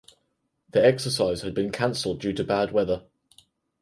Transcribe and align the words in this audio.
The 0.71 0.83
exercise 0.83 1.43
had 1.43 1.53
been 1.53 1.69
cancelled 1.71 2.21
due 2.21 2.33
to 2.33 2.43
bad 2.43 2.71
weather. 2.71 3.03